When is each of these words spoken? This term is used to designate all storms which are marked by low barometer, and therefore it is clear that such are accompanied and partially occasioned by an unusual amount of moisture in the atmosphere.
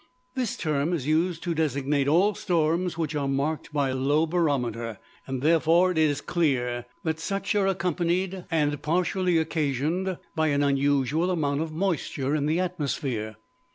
This 0.33 0.57
term 0.57 0.93
is 0.93 1.05
used 1.05 1.43
to 1.43 1.53
designate 1.53 2.07
all 2.07 2.33
storms 2.33 2.97
which 2.97 3.13
are 3.13 3.27
marked 3.27 3.71
by 3.71 3.91
low 3.91 4.25
barometer, 4.25 4.97
and 5.27 5.43
therefore 5.43 5.91
it 5.91 5.99
is 5.99 6.21
clear 6.21 6.85
that 7.03 7.19
such 7.19 7.53
are 7.53 7.67
accompanied 7.67 8.45
and 8.49 8.81
partially 8.81 9.37
occasioned 9.37 10.17
by 10.35 10.47
an 10.47 10.63
unusual 10.63 11.29
amount 11.29 11.61
of 11.61 11.71
moisture 11.71 12.33
in 12.35 12.47
the 12.47 12.59
atmosphere. 12.59 13.35